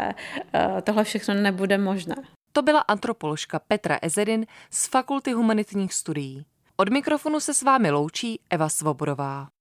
eh, 0.54 0.82
tohle 0.82 1.04
všechno 1.04 1.34
nebude 1.34 1.78
možné. 1.78 2.16
To 2.52 2.62
byla 2.62 2.80
antropoložka 2.80 3.60
Petra 3.60 4.00
Ezedin 4.02 4.46
z 4.70 4.88
Fakulty 4.88 5.32
humanitních 5.32 5.94
studií. 5.94 6.46
Od 6.78 6.90
mikrofonu 6.90 7.40
se 7.40 7.54
s 7.54 7.62
vámi 7.62 7.92
loučí 7.92 8.40
Eva 8.50 8.70
Svobodová. 8.70 9.55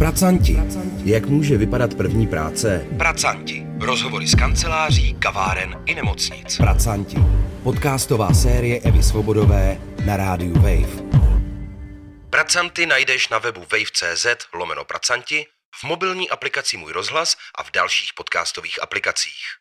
Pracanti. 0.00 0.56
Jak 1.04 1.26
může 1.26 1.56
vypadat 1.56 1.94
první 1.94 2.26
práce? 2.26 2.86
Pracanti. 2.98 3.66
Rozhovory 3.80 4.26
z 4.26 4.34
kanceláří, 4.34 5.14
kaváren 5.14 5.82
i 5.86 5.94
nemocnic. 5.94 6.56
Pracanti. 6.56 7.16
Podcastová 7.62 8.34
série 8.34 8.80
Evy 8.80 9.02
Svobodové 9.02 9.78
na 10.06 10.16
rádiu 10.16 10.54
Wave. 10.54 11.02
Pracanty 12.30 12.86
najdeš 12.86 13.28
na 13.28 13.38
webu 13.38 13.60
wave.cz 13.60 14.26
lomeno 14.54 14.84
pracanti, 14.84 15.46
v 15.80 15.84
mobilní 15.84 16.30
aplikaci 16.30 16.76
Můj 16.76 16.92
rozhlas 16.92 17.36
a 17.58 17.62
v 17.62 17.70
dalších 17.70 18.10
podcastových 18.16 18.82
aplikacích. 18.82 19.59